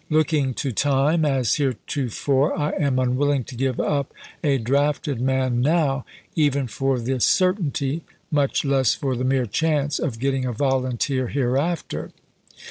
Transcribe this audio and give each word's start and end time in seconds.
Looking 0.09 0.55
to 0.55 0.71
time, 0.71 1.23
as 1.25 1.53
heretofore, 1.57 2.57
I 2.57 2.71
am 2.71 2.97
unwilling 2.97 3.43
to 3.43 3.55
give 3.55 3.79
up 3.79 4.15
a 4.43 4.57
drafted 4.57 5.21
man 5.21 5.61
now, 5.61 6.05
even 6.35 6.65
for 6.65 6.97
the 6.97 7.19
certainty, 7.19 8.01
much 8.31 8.65
less 8.65 8.95
for 8.95 9.15
the 9.15 9.23
mere 9.23 9.45
chance, 9.45 9.99
of 9.99 10.17
getting 10.17 10.43
a 10.45 10.53
volunteer 10.53 11.27
hereafter. 11.27 12.09